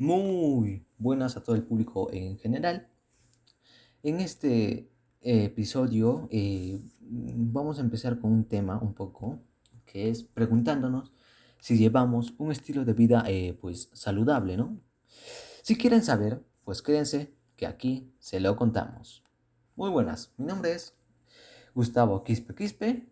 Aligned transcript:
Muy 0.00 0.86
buenas 0.96 1.36
a 1.36 1.42
todo 1.42 1.56
el 1.56 1.64
público 1.64 2.08
en 2.12 2.38
general. 2.38 2.88
En 4.04 4.20
este 4.20 4.92
episodio 5.20 6.28
eh, 6.30 6.80
vamos 7.00 7.78
a 7.78 7.80
empezar 7.80 8.20
con 8.20 8.30
un 8.30 8.44
tema 8.44 8.78
un 8.78 8.94
poco 8.94 9.40
que 9.84 10.08
es 10.08 10.22
preguntándonos 10.22 11.12
si 11.60 11.76
llevamos 11.76 12.32
un 12.38 12.52
estilo 12.52 12.84
de 12.84 12.92
vida 12.92 13.24
eh, 13.26 13.58
pues 13.60 13.90
saludable, 13.92 14.56
¿no? 14.56 14.80
Si 15.62 15.76
quieren 15.76 16.04
saber, 16.04 16.44
pues 16.62 16.80
quédense 16.80 17.34
que 17.56 17.66
aquí 17.66 18.14
se 18.20 18.38
lo 18.38 18.54
contamos. 18.54 19.24
Muy 19.74 19.90
buenas, 19.90 20.32
mi 20.36 20.46
nombre 20.46 20.74
es 20.74 20.94
Gustavo 21.74 22.22
Quispe 22.22 22.54
Quispe 22.54 23.08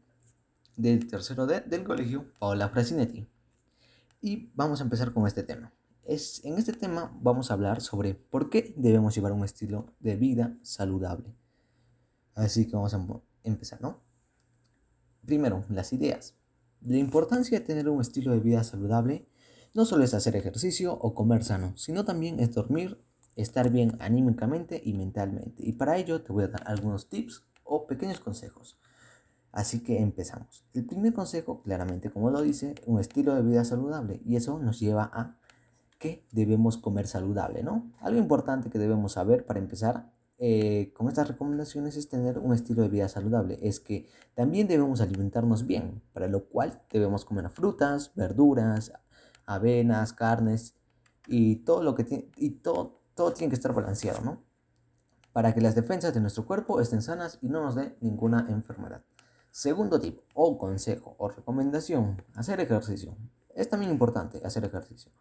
del 0.76 1.08
tercero 1.08 1.46
D 1.46 1.62
del 1.62 1.82
colegio 1.82 2.32
Paola 2.38 2.68
Frasinetti. 2.68 3.26
Y 4.20 4.52
vamos 4.54 4.80
a 4.80 4.84
empezar 4.84 5.12
con 5.12 5.26
este 5.26 5.42
tema 5.42 5.72
en 6.08 6.58
este 6.58 6.72
tema 6.72 7.16
vamos 7.20 7.50
a 7.50 7.54
hablar 7.54 7.80
sobre 7.80 8.14
por 8.14 8.48
qué 8.48 8.74
debemos 8.76 9.14
llevar 9.14 9.32
un 9.32 9.44
estilo 9.44 9.86
de 9.98 10.16
vida 10.16 10.56
saludable. 10.62 11.34
Así 12.34 12.66
que 12.66 12.76
vamos 12.76 12.94
a 12.94 13.04
empezar, 13.42 13.80
¿no? 13.80 14.02
Primero, 15.24 15.64
las 15.68 15.92
ideas. 15.92 16.36
La 16.80 16.98
importancia 16.98 17.58
de 17.58 17.64
tener 17.64 17.88
un 17.88 18.00
estilo 18.00 18.32
de 18.32 18.40
vida 18.40 18.62
saludable 18.62 19.28
no 19.74 19.84
solo 19.84 20.04
es 20.04 20.14
hacer 20.14 20.36
ejercicio 20.36 20.92
o 20.94 21.14
comer 21.14 21.42
sano, 21.42 21.76
sino 21.76 22.04
también 22.04 22.38
es 22.38 22.54
dormir, 22.54 23.02
estar 23.34 23.70
bien 23.70 23.96
anímicamente 24.00 24.80
y 24.84 24.92
mentalmente. 24.94 25.66
Y 25.66 25.72
para 25.72 25.96
ello 25.96 26.22
te 26.22 26.32
voy 26.32 26.44
a 26.44 26.48
dar 26.48 26.62
algunos 26.66 27.08
tips 27.08 27.44
o 27.64 27.86
pequeños 27.86 28.20
consejos. 28.20 28.78
Así 29.50 29.82
que 29.82 30.00
empezamos. 30.00 30.64
El 30.74 30.84
primer 30.84 31.14
consejo, 31.14 31.62
claramente 31.62 32.10
como 32.10 32.30
lo 32.30 32.42
dice, 32.42 32.74
un 32.86 33.00
estilo 33.00 33.34
de 33.34 33.42
vida 33.42 33.64
saludable. 33.64 34.20
Y 34.24 34.36
eso 34.36 34.58
nos 34.58 34.78
lleva 34.78 35.10
a 35.12 35.38
debemos 36.32 36.78
comer 36.78 37.06
saludable, 37.06 37.62
¿no? 37.62 37.90
Algo 38.00 38.18
importante 38.18 38.70
que 38.70 38.78
debemos 38.78 39.12
saber 39.12 39.46
para 39.46 39.60
empezar 39.60 40.10
eh, 40.38 40.92
con 40.94 41.08
estas 41.08 41.28
recomendaciones 41.28 41.96
es 41.96 42.08
tener 42.08 42.38
un 42.38 42.52
estilo 42.52 42.82
de 42.82 42.88
vida 42.88 43.08
saludable. 43.08 43.58
Es 43.62 43.80
que 43.80 44.06
también 44.34 44.68
debemos 44.68 45.00
alimentarnos 45.00 45.66
bien, 45.66 46.02
para 46.12 46.28
lo 46.28 46.44
cual 46.44 46.82
debemos 46.90 47.24
comer 47.24 47.48
frutas, 47.48 48.12
verduras, 48.14 48.92
avenas, 49.46 50.12
carnes 50.12 50.74
y 51.26 51.56
todo 51.56 51.82
lo 51.82 51.94
que 51.94 52.04
tiene, 52.04 52.30
y 52.36 52.50
todo, 52.50 53.00
todo 53.14 53.32
tiene 53.32 53.50
que 53.50 53.56
estar 53.56 53.72
balanceado, 53.72 54.20
¿no? 54.22 54.42
Para 55.32 55.54
que 55.54 55.60
las 55.60 55.74
defensas 55.74 56.14
de 56.14 56.20
nuestro 56.20 56.46
cuerpo 56.46 56.80
estén 56.80 57.02
sanas 57.02 57.38
y 57.40 57.48
no 57.48 57.62
nos 57.62 57.74
dé 57.74 57.96
ninguna 58.00 58.46
enfermedad. 58.48 59.02
Segundo 59.50 59.98
tip 59.98 60.20
o 60.34 60.58
consejo 60.58 61.14
o 61.18 61.28
recomendación, 61.28 62.22
hacer 62.34 62.60
ejercicio. 62.60 63.16
Es 63.54 63.70
también 63.70 63.90
importante 63.90 64.42
hacer 64.44 64.64
ejercicio. 64.64 65.12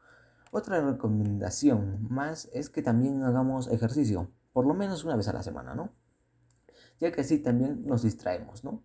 Otra 0.55 0.79
recomendación 0.79 2.07
más 2.09 2.49
es 2.53 2.69
que 2.69 2.81
también 2.81 3.23
hagamos 3.23 3.67
ejercicio, 3.67 4.31
por 4.53 4.65
lo 4.65 4.73
menos 4.73 5.03
una 5.03 5.17
vez 5.17 5.27
a 5.27 5.33
la 5.33 5.43
semana, 5.43 5.75
¿no? 5.75 5.91
Ya 6.97 7.11
que 7.11 7.19
así 7.19 7.39
también 7.39 7.85
nos 7.85 8.03
distraemos, 8.03 8.63
¿no? 8.63 8.81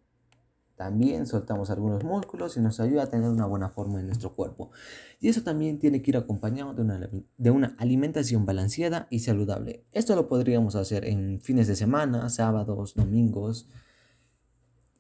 También 0.74 1.28
soltamos 1.28 1.70
algunos 1.70 2.02
músculos 2.02 2.56
y 2.56 2.60
nos 2.60 2.80
ayuda 2.80 3.04
a 3.04 3.06
tener 3.08 3.30
una 3.30 3.46
buena 3.46 3.68
forma 3.68 4.00
en 4.00 4.08
nuestro 4.08 4.34
cuerpo. 4.34 4.72
Y 5.20 5.28
eso 5.28 5.44
también 5.44 5.78
tiene 5.78 6.02
que 6.02 6.10
ir 6.10 6.16
acompañado 6.16 6.74
de 6.74 6.82
una, 6.82 7.08
de 7.38 7.50
una 7.52 7.76
alimentación 7.78 8.44
balanceada 8.44 9.06
y 9.08 9.20
saludable. 9.20 9.84
Esto 9.92 10.16
lo 10.16 10.26
podríamos 10.26 10.74
hacer 10.74 11.04
en 11.04 11.41
fines 11.41 11.68
de 11.68 11.76
semana, 11.76 12.30
sábados, 12.30 12.96
domingos. 12.96 13.68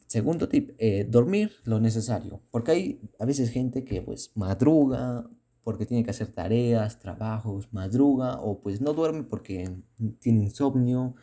Segundo 0.06 0.48
tip, 0.48 0.76
eh, 0.78 1.04
dormir 1.10 1.50
lo 1.64 1.80
necesario. 1.80 2.40
Porque 2.52 2.70
hay 2.70 3.00
a 3.18 3.24
veces 3.24 3.50
gente 3.50 3.82
que 3.84 4.02
pues 4.02 4.30
madruga 4.36 5.28
porque 5.62 5.86
tiene 5.86 6.04
que 6.04 6.10
hacer 6.10 6.32
tareas, 6.32 6.98
trabajos, 6.98 7.72
madruga 7.72 8.40
o 8.40 8.60
pues 8.60 8.80
no 8.80 8.92
duerme 8.92 9.24
porque 9.24 9.70
tiene 10.20 10.44
insomnio. 10.44 11.14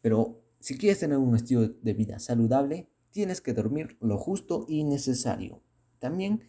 Pero 0.00 0.42
si 0.60 0.78
quieres 0.78 1.00
tener 1.00 1.18
un 1.18 1.36
estilo 1.36 1.68
de 1.68 1.92
vida 1.92 2.18
saludable, 2.18 2.88
tienes 3.10 3.40
que 3.40 3.52
dormir 3.52 3.96
lo 4.00 4.18
justo 4.18 4.64
y 4.68 4.84
necesario. 4.84 5.62
También 5.98 6.42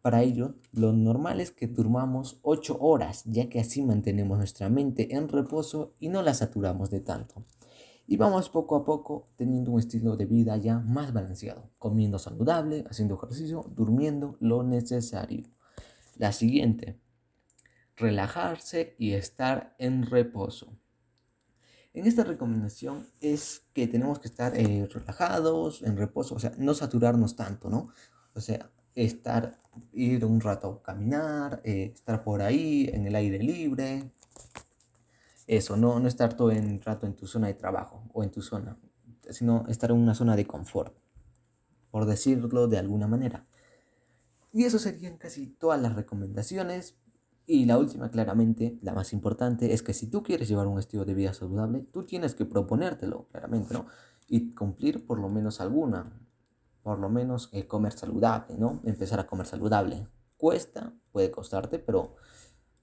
para 0.00 0.22
ello, 0.22 0.54
lo 0.72 0.92
normal 0.92 1.40
es 1.40 1.50
que 1.50 1.66
durmamos 1.66 2.38
8 2.42 2.78
horas, 2.80 3.24
ya 3.24 3.48
que 3.48 3.60
así 3.60 3.82
mantenemos 3.82 4.38
nuestra 4.38 4.68
mente 4.68 5.14
en 5.14 5.28
reposo 5.28 5.94
y 5.98 6.08
no 6.08 6.22
la 6.22 6.34
saturamos 6.34 6.90
de 6.90 7.00
tanto. 7.00 7.44
Y 8.06 8.16
vamos 8.16 8.48
poco 8.48 8.76
a 8.76 8.84
poco 8.84 9.28
teniendo 9.36 9.72
un 9.72 9.80
estilo 9.80 10.16
de 10.16 10.24
vida 10.24 10.56
ya 10.56 10.78
más 10.78 11.12
balanceado, 11.12 11.68
comiendo 11.78 12.18
saludable, 12.18 12.84
haciendo 12.88 13.16
ejercicio, 13.16 13.70
durmiendo 13.74 14.36
lo 14.40 14.62
necesario. 14.62 15.42
La 16.18 16.32
siguiente, 16.32 16.98
relajarse 17.96 18.96
y 18.98 19.12
estar 19.12 19.76
en 19.78 20.04
reposo. 20.04 20.76
En 21.94 22.06
esta 22.06 22.24
recomendación 22.24 23.06
es 23.20 23.68
que 23.72 23.86
tenemos 23.86 24.18
que 24.18 24.26
estar 24.26 24.56
eh, 24.56 24.88
relajados, 24.92 25.82
en 25.82 25.96
reposo, 25.96 26.34
o 26.34 26.38
sea, 26.40 26.52
no 26.58 26.74
saturarnos 26.74 27.36
tanto, 27.36 27.70
¿no? 27.70 27.90
O 28.34 28.40
sea, 28.40 28.68
estar, 28.96 29.60
ir 29.92 30.24
un 30.24 30.40
rato 30.40 30.68
a 30.68 30.82
caminar, 30.82 31.60
eh, 31.64 31.92
estar 31.94 32.24
por 32.24 32.42
ahí 32.42 32.90
en 32.92 33.06
el 33.06 33.14
aire 33.14 33.38
libre. 33.38 34.10
Eso, 35.46 35.76
no, 35.76 36.00
no 36.00 36.08
estar 36.08 36.34
todo 36.34 36.50
el 36.50 36.82
rato 36.82 37.06
en 37.06 37.14
tu 37.14 37.28
zona 37.28 37.46
de 37.46 37.54
trabajo 37.54 38.02
o 38.12 38.24
en 38.24 38.32
tu 38.32 38.42
zona, 38.42 38.76
sino 39.30 39.66
estar 39.68 39.90
en 39.92 39.98
una 39.98 40.14
zona 40.14 40.34
de 40.34 40.46
confort, 40.46 40.96
por 41.92 42.06
decirlo 42.06 42.66
de 42.66 42.78
alguna 42.78 43.06
manera. 43.06 43.46
Y 44.52 44.64
eso 44.64 44.78
serían 44.78 45.18
casi 45.18 45.46
todas 45.46 45.80
las 45.80 45.94
recomendaciones. 45.94 46.96
Y 47.46 47.64
la 47.64 47.78
última, 47.78 48.10
claramente, 48.10 48.78
la 48.82 48.92
más 48.92 49.12
importante, 49.12 49.72
es 49.72 49.82
que 49.82 49.94
si 49.94 50.10
tú 50.10 50.22
quieres 50.22 50.48
llevar 50.48 50.66
un 50.66 50.78
estilo 50.78 51.04
de 51.04 51.14
vida 51.14 51.32
saludable, 51.32 51.80
tú 51.92 52.04
tienes 52.04 52.34
que 52.34 52.44
proponértelo, 52.44 53.26
claramente, 53.30 53.72
¿no? 53.72 53.86
Y 54.26 54.54
cumplir 54.54 55.06
por 55.06 55.18
lo 55.18 55.28
menos 55.28 55.60
alguna. 55.60 56.12
Por 56.82 56.98
lo 56.98 57.08
menos 57.08 57.48
eh, 57.52 57.66
comer 57.66 57.92
saludable, 57.92 58.56
¿no? 58.58 58.80
Empezar 58.84 59.20
a 59.20 59.26
comer 59.26 59.46
saludable. 59.46 60.06
Cuesta, 60.36 60.94
puede 61.10 61.30
costarte, 61.30 61.78
pero 61.78 62.16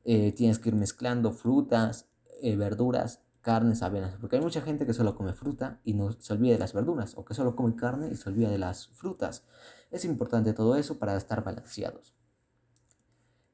eh, 0.03 0.31
tienes 0.31 0.59
que 0.59 0.69
ir 0.69 0.75
mezclando 0.75 1.31
frutas, 1.31 2.09
eh, 2.41 2.55
verduras, 2.55 3.21
carnes, 3.41 3.83
avenas. 3.83 4.15
Porque 4.19 4.37
hay 4.37 4.41
mucha 4.41 4.61
gente 4.61 4.85
que 4.85 4.93
solo 4.93 5.15
come 5.15 5.33
fruta 5.33 5.79
y 5.83 5.93
no 5.93 6.11
se 6.11 6.33
olvida 6.33 6.53
de 6.53 6.59
las 6.59 6.73
verduras. 6.73 7.13
O 7.15 7.23
que 7.23 7.35
solo 7.35 7.55
come 7.55 7.75
carne 7.75 8.09
y 8.11 8.15
se 8.15 8.29
olvida 8.29 8.49
de 8.49 8.57
las 8.57 8.87
frutas. 8.87 9.43
Es 9.95 10.03
importante 10.03 10.51
todo 10.51 10.75
eso 10.75 10.99
para 10.99 11.15
estar 11.15 11.41
balanceados. 11.41 12.13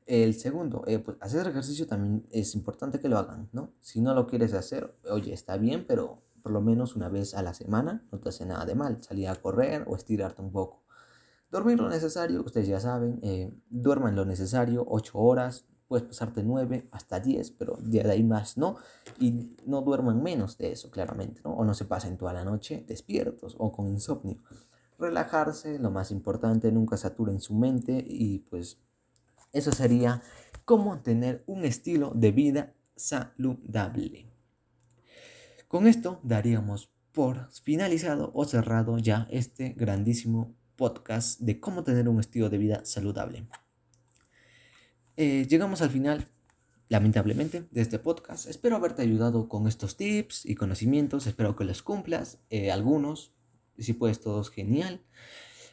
El 0.08 0.34
segundo, 0.34 0.84
eh, 0.88 0.98
pues 0.98 1.16
hacer 1.22 1.46
ejercicio 1.46 1.86
también 1.86 2.26
es 2.32 2.56
importante 2.56 3.00
que 3.00 3.10
lo 3.10 3.20
hagan, 3.20 3.48
¿no? 3.52 3.76
Si 3.80 4.02
no 4.02 4.16
lo 4.16 4.26
quieres 4.26 4.56
hacer, 4.56 4.92
oye, 5.08 5.34
está 5.34 5.58
bien, 5.58 5.86
pero 5.88 6.24
por 6.42 6.52
lo 6.52 6.60
menos 6.60 6.96
una 6.96 7.10
vez 7.10 7.36
a 7.36 7.44
la 7.44 7.54
semana 7.54 8.08
no 8.12 8.18
te 8.18 8.30
hace 8.30 8.48
nada 8.48 8.66
de 8.66 8.74
mal. 8.74 9.04
Salir 9.04 9.28
a 9.28 9.36
correr 9.36 9.84
o 9.86 9.96
estirarte 9.96 10.42
un 10.42 10.52
poco. 10.52 10.82
Dormir 11.52 11.80
lo 11.80 11.88
necesario, 11.88 12.42
ustedes 12.44 12.68
ya 12.68 12.80
saben, 12.80 13.20
eh, 13.22 13.54
duerman 13.70 14.16
lo 14.16 14.26
necesario, 14.26 14.84
8 14.88 15.20
horas, 15.20 15.66
puedes 15.88 16.08
pasarte 16.08 16.42
9 16.42 16.88
hasta 16.90 17.20
10, 17.20 17.52
pero 17.52 17.78
de 17.80 18.02
ahí 18.10 18.24
más 18.24 18.58
no. 18.58 18.78
Y 19.20 19.56
no 19.68 19.82
duerman 19.82 20.24
menos 20.24 20.58
de 20.58 20.72
eso, 20.72 20.90
claramente, 20.90 21.40
¿no? 21.46 21.52
O 21.54 21.64
no 21.64 21.76
se 21.76 21.86
pasen 21.86 22.18
toda 22.18 22.34
la 22.34 22.44
noche 22.44 22.84
despiertos 22.88 23.56
o 23.60 23.72
con 23.72 23.88
insomnio 23.90 24.42
relajarse, 25.02 25.80
lo 25.80 25.92
más 25.92 26.12
importante, 26.12 26.72
nunca 26.72 26.96
saturen 26.96 27.42
su 27.42 27.56
mente 27.56 28.06
y 28.08 28.40
pues 28.50 28.80
eso 29.52 29.72
sería 29.72 30.22
cómo 30.64 31.02
tener 31.02 31.44
un 31.48 31.66
estilo 31.66 32.12
de 32.16 32.32
vida 32.32 32.74
saludable. 32.96 34.32
Con 35.68 35.88
esto 35.88 36.20
daríamos 36.24 36.92
por 37.12 37.52
finalizado 37.52 38.32
o 38.34 38.46
cerrado 38.46 38.98
ya 38.98 39.28
este 39.32 39.70
grandísimo 39.74 40.56
podcast 40.76 41.40
de 41.42 41.60
cómo 41.60 41.84
tener 41.84 42.08
un 42.08 42.20
estilo 42.20 42.50
de 42.50 42.58
vida 42.58 42.86
saludable. 42.86 43.48
Eh, 45.18 45.46
llegamos 45.48 45.82
al 45.82 45.90
final, 45.90 46.28
lamentablemente, 46.90 47.68
de 47.72 47.82
este 47.82 48.00
podcast. 48.00 48.48
Espero 48.48 48.76
haberte 48.78 49.02
ayudado 49.02 49.50
con 49.50 49.68
estos 49.68 49.98
tips 49.98 50.46
y 50.46 50.56
conocimientos. 50.56 51.28
Espero 51.28 51.56
que 51.56 51.66
los 51.66 51.84
cumplas. 51.84 52.40
Eh, 52.50 52.72
algunos 52.72 53.34
y 53.82 53.84
si 53.84 53.94
puedes, 53.94 54.22
todos 54.22 54.52
genial. 54.52 55.02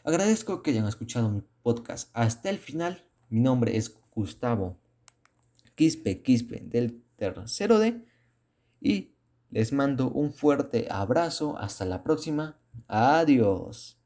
Agradezco 0.03 0.63
que 0.63 0.71
hayan 0.71 0.89
escuchado 0.89 1.29
mi 1.29 1.43
podcast 1.63 2.09
hasta 2.15 2.49
el 2.49 2.57
final. 2.57 3.05
Mi 3.29 3.41
nombre 3.41 3.77
es 3.77 3.95
Gustavo 4.15 4.79
Quispe 5.75 6.23
Quispe 6.23 6.63
del 6.65 7.03
tercero 7.17 7.79
D. 7.79 8.07
Y 8.81 9.13
les 9.51 9.75
mando 9.75 10.09
un 10.09 10.33
fuerte 10.33 10.89
abrazo. 10.91 11.59
Hasta 11.59 11.85
la 11.85 12.03
próxima. 12.03 12.59
Adiós. 12.87 13.99